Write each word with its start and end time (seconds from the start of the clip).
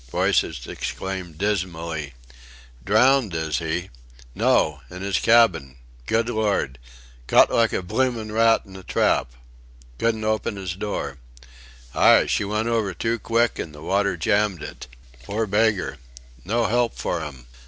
Voices 0.09 0.65
exclaimed 0.65 1.37
dismally: 1.37 2.15
"Drowned 2.83 3.35
is 3.35 3.59
he?... 3.59 3.91
No! 4.33 4.81
In 4.89 5.03
his 5.03 5.19
cabin!... 5.19 5.75
Good 6.07 6.27
Lord!... 6.27 6.79
Caught 7.27 7.51
like 7.53 7.71
a 7.71 7.83
bloomin' 7.83 8.31
rat 8.31 8.63
in 8.65 8.75
a 8.75 8.81
trap.... 8.81 9.31
Couldn't 9.99 10.23
open 10.23 10.55
his 10.55 10.73
door... 10.75 11.19
Aye! 11.93 12.25
She 12.25 12.43
went 12.43 12.67
over 12.67 12.95
too 12.95 13.19
quick 13.19 13.59
and 13.59 13.75
the 13.75 13.83
water 13.83 14.17
jammed 14.17 14.63
it... 14.63 14.87
Poor 15.21 15.45
beggar!... 15.45 15.99
No 16.43 16.65
help 16.65 16.95
for 16.95 17.23
'im.... 17.23 17.45